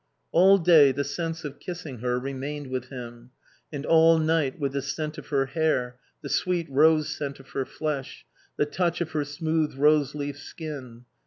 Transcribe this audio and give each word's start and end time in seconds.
All 0.31 0.57
day 0.57 0.91
the 0.91 1.03
sense 1.03 1.45
of 1.45 1.59
kissing 1.59 1.99
her 1.99 2.17
remained 2.19 2.71
with 2.71 2.85
him, 2.85 3.29
and 3.71 3.85
all 3.85 4.17
night, 4.17 4.57
with 4.59 4.71
the 4.73 4.81
scent 4.81 5.19
of 5.19 5.27
her 5.27 5.45
hair, 5.45 5.97
the 6.23 6.27
sweet 6.29 6.67
rose 6.71 7.07
scent 7.07 7.39
of 7.39 7.49
her 7.49 7.65
flesh, 7.65 8.25
the 8.57 8.65
touch 8.65 8.99
of 9.01 9.11
her 9.11 9.23
smooth 9.23 9.75
rose 9.75 10.15
leaf 10.15 10.39
skin. 10.39 11.05